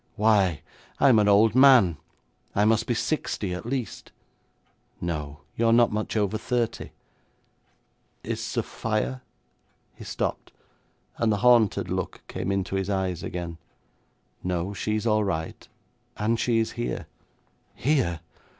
Why, 0.15 0.63
I'm 0.99 1.19
an 1.19 1.27
old 1.27 1.53
man. 1.53 1.97
I 2.55 2.65
must 2.65 2.87
be 2.87 2.95
sixty 2.95 3.53
at 3.53 3.67
least.' 3.67 4.11
'No; 4.99 5.41
you're 5.55 5.71
not 5.71 5.91
much 5.91 6.17
over 6.17 6.39
thirty.' 6.39 6.91
'Is 8.23 8.41
Sophia' 8.41 9.21
He 9.99 10.03
stopped, 10.03 10.53
and 11.19 11.31
the 11.31 11.37
haunted 11.45 11.91
look 11.91 12.21
came 12.27 12.51
into 12.51 12.75
his 12.77 12.89
eyes 12.89 13.21
again. 13.21 13.59
'No. 14.43 14.73
She 14.73 14.95
is 14.95 15.05
all 15.05 15.23
right, 15.23 15.67
and 16.17 16.39
she 16.39 16.57
is 16.57 16.71
here.' 16.71 17.05
'Here?' 17.75 18.21